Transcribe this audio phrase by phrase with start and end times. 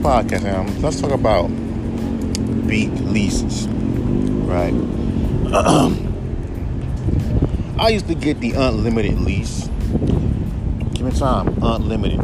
[0.00, 0.60] podcast now.
[0.60, 1.48] Um, let's talk about
[2.66, 3.68] beat leases.
[3.68, 4.72] Right.
[7.78, 9.68] I used to get the unlimited lease.
[10.94, 12.20] Give me time, unlimited.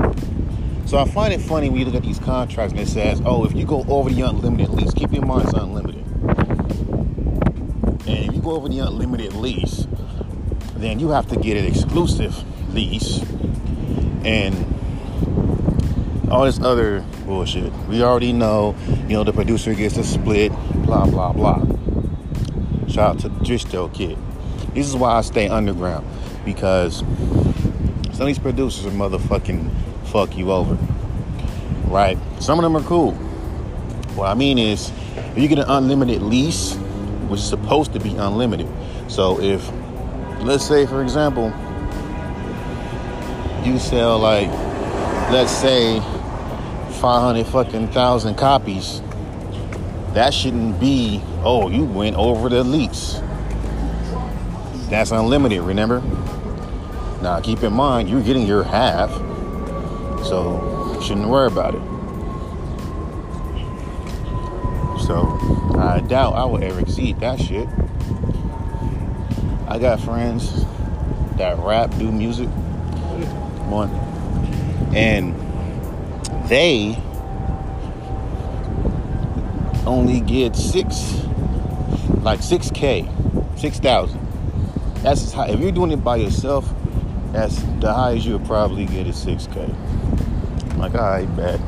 [0.87, 3.45] So I find it funny when you look at these contracts and it says, oh,
[3.45, 6.05] if you go over the unlimited lease, keep in mind it's unlimited.
[8.07, 9.87] And if you go over the unlimited lease,
[10.77, 12.43] then you have to get an exclusive
[12.75, 13.21] lease
[14.25, 14.76] and
[16.31, 17.73] all this other bullshit.
[17.89, 18.75] We already know,
[19.09, 20.53] you know, the producer gets a split,
[20.85, 21.65] blah, blah, blah.
[22.89, 24.19] Shout out to the DistroKid.
[24.75, 26.07] This is why I stay underground
[26.45, 29.71] because some of these producers are motherfucking
[30.07, 30.77] fuck you over.
[31.87, 32.19] Right?
[32.41, 33.13] Some of them are cool.
[34.17, 36.75] What I mean is, if you get an unlimited lease,
[37.29, 38.69] which is supposed to be unlimited.
[39.09, 39.71] So if,
[40.41, 41.53] let's say, for example,
[43.65, 44.49] you sell like,
[45.31, 46.01] let's say,
[46.97, 49.01] 500 fucking thousand copies,
[50.15, 53.21] that shouldn't be, oh, you went over the lease.
[54.89, 56.01] That's unlimited, remember?
[57.23, 59.11] Now, keep in mind, you're getting your half,
[60.25, 61.83] so shouldn't worry about it.
[65.07, 65.39] So,
[65.79, 67.69] I doubt I will ever exceed that shit.
[69.69, 70.65] I got friends
[71.37, 72.49] that rap, do music,
[73.69, 73.91] one,
[74.95, 75.35] and
[76.49, 76.97] they
[79.87, 81.25] only get six,
[82.23, 84.27] like 6K, 6,000.
[85.03, 85.49] That's as high.
[85.49, 86.73] If you're doing it by yourself,
[87.33, 90.73] that's the highest you'll probably get is 6K.
[90.73, 91.61] I'm like, all right, bet.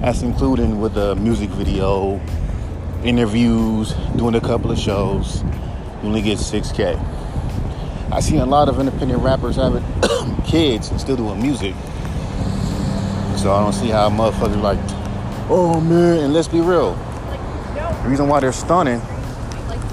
[0.00, 2.20] That's including with the music video,
[3.04, 5.42] interviews, doing a couple of shows.
[6.02, 7.00] You only get 6K.
[8.12, 9.84] I see a lot of independent rappers having
[10.44, 11.74] kids and still doing music.
[13.44, 14.78] So I don't see how motherfuckers like,
[15.50, 16.94] oh man, and let's be real.
[17.74, 19.02] The reason why they're stunning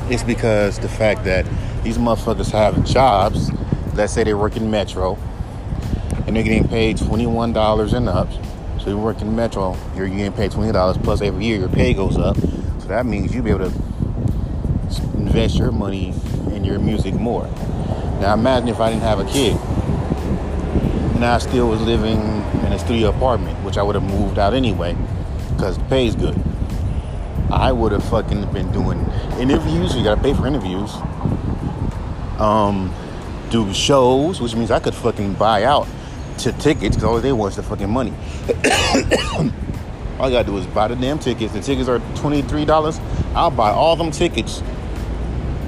[0.10, 1.46] is because the fact that
[1.84, 3.52] these motherfuckers have jobs.
[3.94, 5.18] Let's say they work in Metro
[6.26, 8.30] and they're getting paid $21 and up.
[8.80, 12.18] So you work in Metro, you're getting paid $20 plus every year your pay goes
[12.18, 12.38] up.
[12.38, 13.78] So that means you'll be able to
[15.18, 16.14] invest your money
[16.54, 17.48] in your music more.
[18.22, 19.58] Now imagine if I didn't have a kid
[21.16, 22.42] and I still was living
[22.82, 24.96] a studio apartment, which I would have moved out anyway
[25.56, 26.42] because the pay's good.
[27.52, 29.00] I would have fucking been doing
[29.40, 29.96] interviews.
[29.96, 30.92] You gotta pay for interviews
[32.42, 32.94] um,
[33.50, 35.88] do shows, which means I could fucking buy out
[36.40, 38.12] to tickets because all they want is the fucking money.
[40.18, 41.54] all I gotta do is buy the damn tickets.
[41.54, 43.00] The tickets are $23.
[43.36, 44.64] I'll buy all them tickets,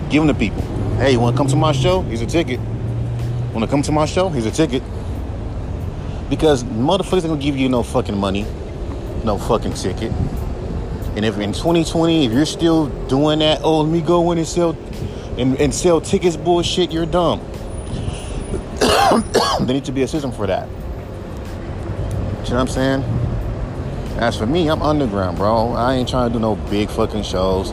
[0.10, 0.62] give them to people.
[0.98, 2.02] Hey, you wanna come to my show?
[2.02, 2.60] Here's a ticket.
[3.54, 4.30] Wanna come to my show?
[4.30, 4.82] Here's a ticket.
[6.30, 8.46] Because motherfuckers ain't gonna give you no fucking money,
[9.24, 10.12] no fucking ticket.
[11.16, 14.48] And if in 2020, if you're still doing that, oh, let me go in and
[14.48, 14.72] sell
[15.38, 17.40] and, and sell tickets bullshit, you're dumb.
[18.80, 20.68] there needs to be a system for that.
[20.68, 23.04] You know what I'm saying?
[24.18, 25.72] As for me, I'm underground, bro.
[25.72, 27.72] I ain't trying to do no big fucking shows.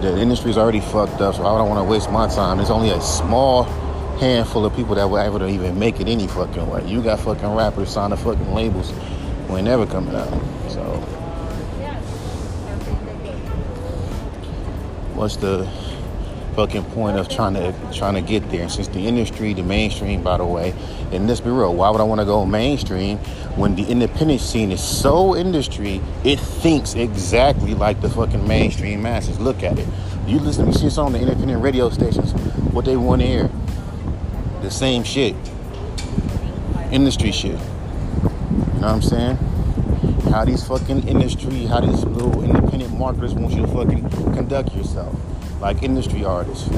[0.00, 2.56] The industry's already fucked up, so I don't want to waste my time.
[2.56, 3.64] There's only a small
[4.22, 6.86] handful of people that were able to even make it any fucking way.
[6.86, 8.92] You got fucking rappers signing fucking labels
[9.48, 10.30] who ain't never coming out.
[10.70, 10.82] So,
[15.14, 15.68] what's the
[16.54, 18.68] fucking point of trying to trying to get there.
[18.68, 20.74] Since the industry, the mainstream, by the way,
[21.10, 23.18] and let's be real, why would I want to go mainstream
[23.56, 26.00] when the independent scene is so industry?
[26.24, 29.40] It thinks exactly like the fucking mainstream masses.
[29.40, 29.88] Look at it.
[30.26, 32.32] You listen, you see this on the independent radio stations.
[32.72, 33.50] What they want to hear,
[34.62, 35.34] the same shit,
[36.92, 37.58] industry shit.
[37.58, 39.36] You know what I'm saying?
[40.30, 45.14] How these fucking industry, how these little independent marketers want you to fucking conduct yourself
[45.60, 46.68] like industry artists.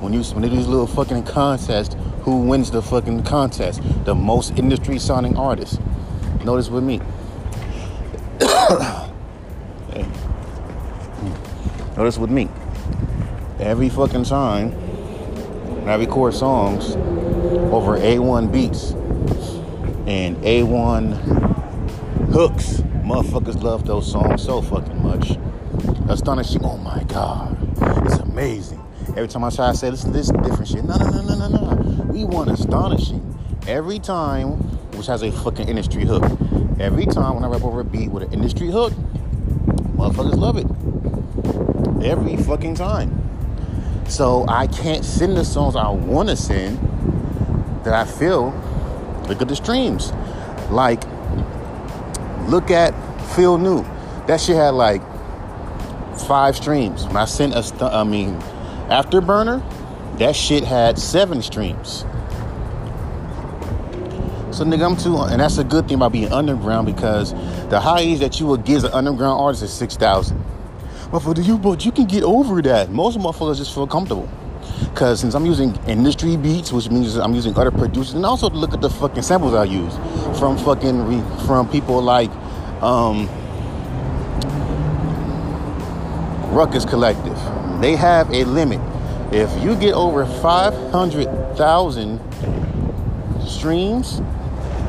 [0.00, 3.82] When you when they do these little fucking contests, who wins the fucking contest?
[4.04, 5.80] The most industry sounding artist.
[6.44, 7.00] Notice with me.
[8.40, 10.06] hey.
[11.96, 12.48] Notice with me.
[13.58, 14.89] Every fucking time
[15.90, 16.94] I record songs
[17.74, 18.92] over A1 beats
[20.06, 21.16] and A1
[22.32, 25.36] hooks, motherfuckers love those songs so fucking much
[26.08, 26.64] astonishing.
[26.64, 27.56] Oh my God,
[28.06, 28.80] it's amazing.
[29.08, 30.84] Every time I try to say, listen, this different shit.
[30.84, 32.04] No, no, no, no, no, no.
[32.12, 33.36] We want astonishing.
[33.66, 34.50] Every time,
[34.96, 36.22] which has a fucking industry hook.
[36.78, 38.92] Every time when I rap over a beat with an industry hook,
[39.96, 42.06] motherfuckers love it.
[42.06, 43.19] Every fucking time.
[44.10, 46.78] So I can't send the songs I want to send
[47.84, 48.50] that I feel.
[49.28, 50.12] Look at the streams.
[50.68, 51.04] Like
[52.48, 52.92] Look at
[53.36, 53.84] Feel New.
[54.26, 55.00] That shit had like
[56.26, 57.06] five streams.
[57.06, 58.34] When I sent a, st- I mean,
[58.88, 59.62] Afterburner,
[60.18, 62.00] that shit had seven streams.
[64.50, 67.32] So nigga, I'm too, and that's a good thing about being underground because
[67.70, 70.44] the highest that you will as an underground artist is six thousand.
[71.10, 72.90] But for the you, but you can get over that.
[72.90, 74.28] Most motherfuckers just feel comfortable.
[74.94, 78.72] Cause since I'm using industry beats, which means I'm using other producers, and also look
[78.72, 79.94] at the fucking samples I use
[80.38, 82.30] from fucking re, from people like
[82.82, 83.28] um,
[86.52, 87.38] Ruckus Collective.
[87.80, 88.80] They have a limit.
[89.32, 92.20] If you get over 500,000
[93.46, 94.20] streams,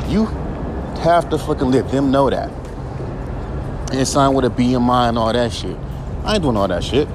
[0.07, 0.25] you
[1.01, 2.49] have to fucking let them know that.
[3.91, 5.77] And sign with a BMI and all that shit.
[6.23, 7.07] I ain't doing all that shit.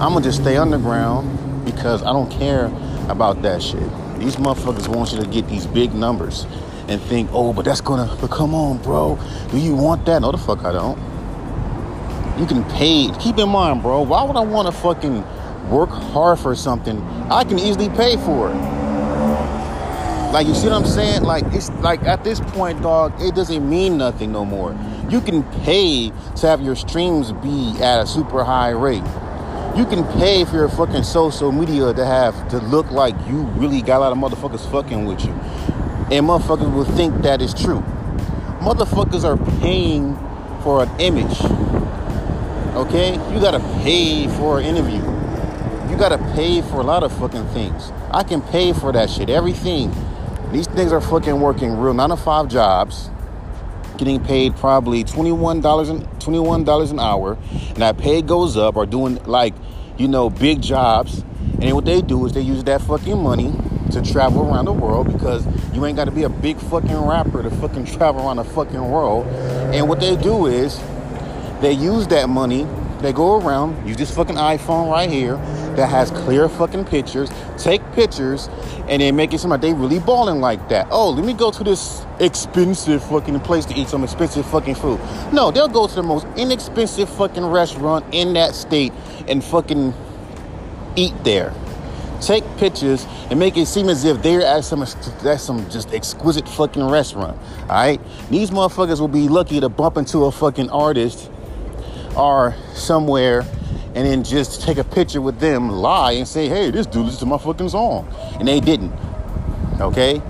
[0.00, 2.66] I'm gonna just stay underground because I don't care
[3.08, 3.88] about that shit.
[4.18, 6.46] These motherfuckers want you to get these big numbers
[6.88, 9.18] and think, oh, but that's gonna, but come on, bro.
[9.50, 10.20] Do you want that?
[10.20, 10.98] No, the fuck I don't.
[12.38, 13.10] You can pay.
[13.18, 14.02] Keep in mind, bro.
[14.02, 15.22] Why would I want to fucking
[15.70, 17.00] work hard for something
[17.30, 18.56] I can easily pay for it?
[20.32, 21.22] Like you see what I'm saying?
[21.22, 24.72] Like it's like at this point, dog, it doesn't mean nothing no more.
[25.10, 29.02] You can pay to have your streams be at a super high rate.
[29.76, 33.82] You can pay for your fucking social media to have to look like you really
[33.82, 35.32] got a lot of motherfuckers fucking with you.
[36.12, 37.80] And motherfuckers will think that is true.
[38.60, 40.14] Motherfuckers are paying
[40.62, 41.40] for an image.
[42.76, 43.14] Okay?
[43.34, 45.02] You gotta pay for an interview.
[45.90, 47.90] You gotta pay for a lot of fucking things.
[48.12, 49.28] I can pay for that shit.
[49.28, 49.92] Everything.
[50.52, 53.10] These things are fucking working real nine to five jobs
[54.00, 59.16] getting paid probably $21 an, $21 an hour and that pay goes up or doing
[59.26, 59.52] like
[59.98, 61.22] you know big jobs
[61.60, 63.52] and what they do is they use that fucking money
[63.92, 67.42] to travel around the world because you ain't got to be a big fucking rapper
[67.42, 69.26] to fucking travel around the fucking world
[69.74, 70.80] and what they do is
[71.60, 72.66] they use that money
[73.00, 75.36] they go around use this fucking iphone right here
[75.76, 77.30] that has clear fucking pictures
[77.60, 78.48] take pictures
[78.88, 80.88] and then make it seem like they really balling like that.
[80.90, 85.00] Oh, let me go to this expensive fucking place to eat some expensive fucking food.
[85.32, 88.92] No, they'll go to the most inexpensive fucking restaurant in that state
[89.28, 89.94] and fucking
[90.96, 91.54] eat there.
[92.20, 94.80] Take pictures and make it seem as if they're at some
[95.22, 97.38] that's some just exquisite fucking restaurant.
[97.62, 98.00] Alright?
[98.30, 101.30] These motherfuckers will be lucky to bump into a fucking artist
[102.16, 103.44] or somewhere
[103.94, 107.20] and then just take a picture with them, lie, and say, hey, this dude listens
[107.20, 108.08] to my fucking song.
[108.38, 108.92] And they didn't.
[109.80, 110.22] Okay?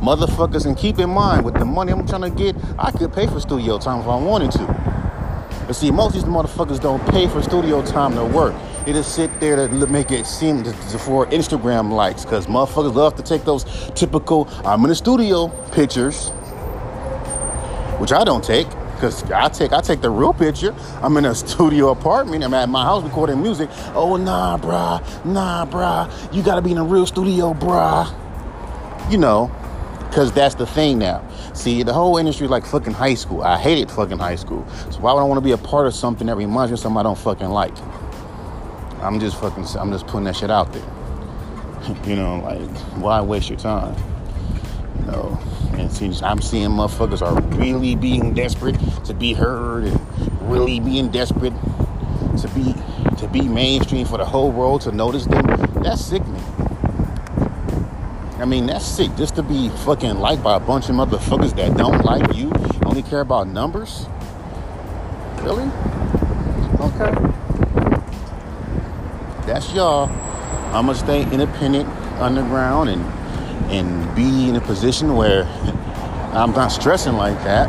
[0.00, 3.26] Motherfuckers, and keep in mind, with the money I'm trying to get, I could pay
[3.26, 4.66] for studio time if I wanted to.
[5.66, 8.54] But see, most of these motherfuckers don't pay for studio time to work.
[8.84, 13.22] They just sit there to make it seem for Instagram likes, because motherfuckers love to
[13.22, 13.64] take those
[13.96, 16.28] typical I'm in the studio pictures,
[17.98, 18.68] which I don't take.
[18.98, 20.74] Cause I take I take the real picture.
[21.02, 22.42] I'm in a studio apartment.
[22.42, 23.68] I'm at my house recording music.
[23.94, 26.34] Oh nah, bruh, nah, bruh.
[26.34, 28.10] You gotta be in a real studio, bruh.
[29.10, 29.50] You know,
[30.12, 31.22] cause that's the thing now.
[31.52, 33.42] See, the whole industry like fucking high school.
[33.42, 34.66] I hated fucking high school.
[34.90, 36.80] So why would I want to be a part of something that reminds me of
[36.80, 37.76] something I don't fucking like?
[39.02, 39.66] I'm just fucking.
[39.78, 40.82] I'm just putting that shit out there.
[42.06, 43.94] you know, like why waste your time?
[45.06, 45.38] Know.
[45.72, 50.00] And see, I'm seeing motherfuckers are really being desperate to be heard and
[50.50, 51.52] really being desperate
[52.38, 52.74] to be
[53.18, 55.46] to be mainstream for the whole world to notice them.
[55.82, 56.42] That's sickening.
[58.38, 59.14] I mean, that's sick.
[59.16, 62.52] Just to be fucking liked by a bunch of motherfuckers that don't like you,
[62.84, 64.06] only care about numbers.
[65.42, 65.70] Really?
[66.80, 67.14] Okay.
[69.46, 70.10] That's y'all.
[70.74, 71.88] I'ma stay independent,
[72.20, 73.02] underground, and
[73.70, 75.44] and be in a position where
[76.32, 77.68] I'm not stressing like that.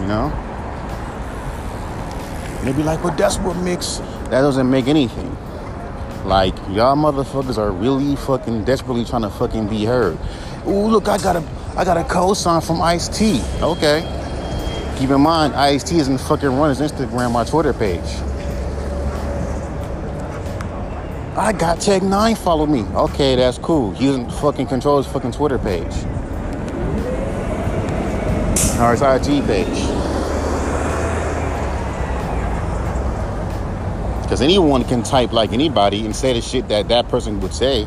[0.00, 0.30] You know?
[2.58, 3.98] And they be like, well, that's what makes
[4.30, 5.36] that doesn't make anything.
[6.24, 10.18] Like y'all motherfuckers are really fucking desperately trying to fucking be heard.
[10.66, 11.44] Ooh, look, I got a
[11.76, 13.40] I got a co-sign from Ice T.
[13.62, 14.02] Okay.
[14.98, 18.27] Keep in mind, Ice T isn't fucking run his Instagram or Twitter page.
[21.38, 22.82] I got Tech N9ne follow me.
[22.82, 23.92] Okay, that's cool.
[23.92, 25.84] He doesn't fucking control his fucking Twitter page.
[28.80, 29.68] Or his IG page.
[34.22, 37.86] Because anyone can type like anybody and say the shit that that person would say.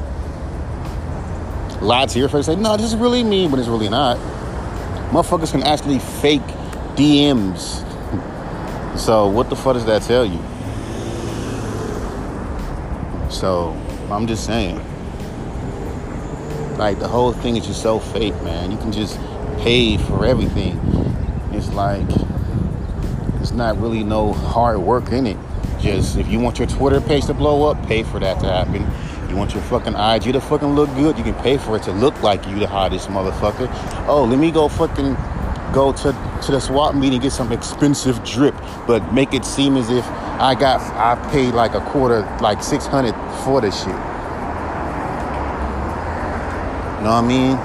[1.81, 4.15] Lie to your face, say, no, this is really me, but it's really not.
[5.11, 6.41] Motherfuckers can actually fake
[6.95, 7.85] DMs.
[8.97, 10.39] So what the fuck does that tell you?
[13.41, 13.75] So
[14.11, 14.79] I'm just saying.
[16.77, 18.69] like the whole thing is just so fake, man.
[18.69, 19.19] You can just
[19.57, 20.79] pay for everything.
[21.51, 22.05] It's like
[23.39, 25.37] it's not really no hard work in it.
[25.79, 28.85] Just if you want your Twitter page to blow up, pay for that to happen.
[29.27, 31.91] You want your fucking IG to fucking look good, you can pay for it to
[31.93, 33.67] look like you the hottest motherfucker.
[34.07, 35.15] Oh, let me go fucking
[35.73, 36.11] go to
[36.43, 38.55] to the swap meet and get some expensive drip,
[38.87, 42.85] but make it seem as if I got I paid like a quarter, like six
[42.85, 43.13] hundred
[43.43, 43.87] for the shit.
[46.97, 47.57] You know what I mean?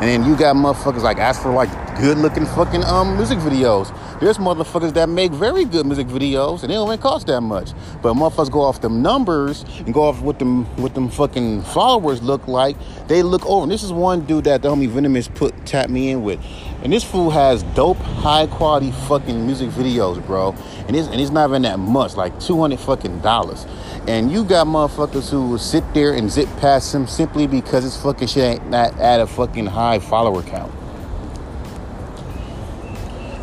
[0.00, 3.92] And then you got motherfuckers like ask for like good looking fucking um music videos.
[4.20, 7.72] There's motherfuckers that make very good music videos and they don't even cost that much.
[8.02, 12.22] But motherfuckers go off them numbers and go off what them what them fucking followers
[12.22, 12.76] look like.
[13.08, 13.64] They look over.
[13.64, 16.40] And this is one dude that the homie Venomous put tapped me in with.
[16.84, 20.54] And this fool has dope, high quality fucking music videos, bro.
[20.86, 23.66] And it's and it's not even that much, like 200 fucking dollars.
[24.06, 27.96] And you got motherfuckers who will sit there and zip past him simply because his
[27.96, 30.70] fucking shit ain't not at a fucking high follower count.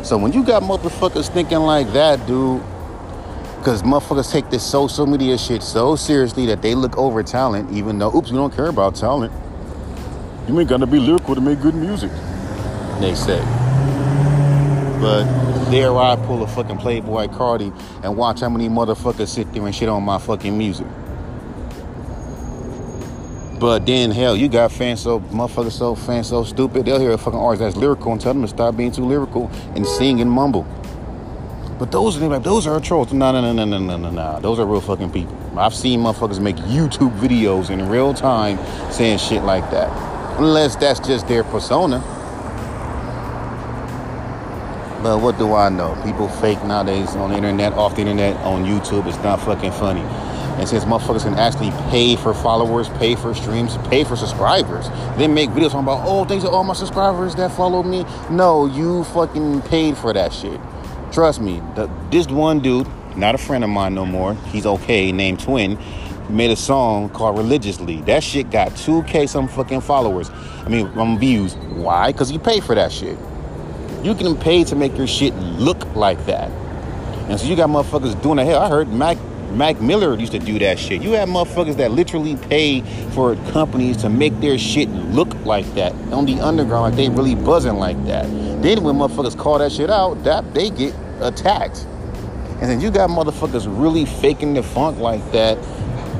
[0.06, 2.62] So when you got motherfuckers thinking like that, dude,
[3.58, 7.98] because motherfuckers take this social media shit so seriously that they look over talent, even
[7.98, 9.32] though, oops, we don't care about talent.
[10.46, 12.10] You ain't gotta be lyrical to make good music,
[13.02, 13.40] they say.
[15.00, 15.24] But
[15.70, 19.74] there I pull a fucking Playboi Carti and watch how many motherfuckers sit there and
[19.74, 20.86] shit on my fucking music.
[23.58, 27.18] But then hell, you got fans so motherfuckers so fans so stupid, they'll hear a
[27.18, 30.30] fucking artist that's lyrical and tell them to stop being too lyrical and sing and
[30.30, 30.66] mumble.
[31.78, 33.12] But those are like those are trolls.
[33.12, 34.40] No, no, no, no, no, no, no, no.
[34.40, 35.36] Those are real fucking people.
[35.56, 38.58] I've seen motherfuckers make YouTube videos in real time
[38.92, 39.90] saying shit like that.
[40.38, 41.98] Unless that's just their persona.
[45.02, 46.00] But what do I know?
[46.04, 49.06] People fake nowadays on the internet, off the internet, on YouTube.
[49.06, 50.02] It's not fucking funny.
[50.60, 55.34] And since motherfuckers can actually pay for followers, pay for streams, pay for subscribers, then
[55.34, 58.04] make videos talking about, oh, thanks to all my subscribers that follow me.
[58.30, 60.60] No, you fucking paid for that shit.
[61.10, 65.10] Trust me, the, this one dude, not a friend of mine no more, he's okay,
[65.10, 65.78] named Twin,
[66.28, 68.00] made a song called Religiously.
[68.02, 70.30] That shit got 2K some fucking followers.
[70.64, 71.56] I mean, views.
[71.56, 72.12] Why?
[72.12, 73.18] Because you paid for that shit.
[74.02, 76.50] You can pay to make your shit look like that.
[77.28, 78.60] And so you got motherfuckers doing the hell.
[78.60, 79.16] I heard Mac
[79.52, 81.02] Mac Miller used to do that shit.
[81.02, 82.80] You have motherfuckers that literally pay
[83.10, 87.34] for companies to make their shit look like that on the underground, like they really
[87.34, 88.24] buzzing like that.
[88.62, 91.86] Then when motherfuckers call that shit out, that they get attacked.
[92.60, 95.58] And then you got motherfuckers really faking the funk like that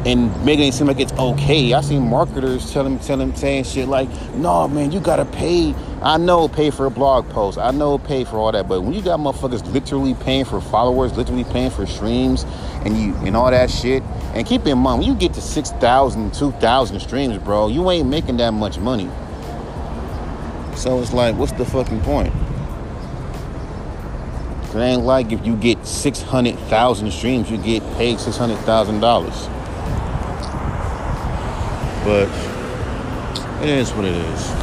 [0.04, 1.72] and making it seem like it's okay.
[1.72, 5.74] I seen marketers telling telling saying shit like, no man, you gotta pay.
[6.02, 7.58] I know pay for a blog post.
[7.58, 11.16] I know pay for all that, but when you got motherfuckers literally paying for followers,
[11.16, 12.44] literally paying for streams
[12.84, 14.02] and you and all that shit,
[14.34, 18.38] and keep in mind when you get to 6,000, 2,000 streams, bro, you ain't making
[18.38, 19.08] that much money.
[20.74, 22.34] So it's like, what's the fucking point?
[24.74, 29.61] It ain't like if you get 600,000 streams, you get paid $600,000.
[32.04, 32.28] But
[33.62, 34.61] it is what it is.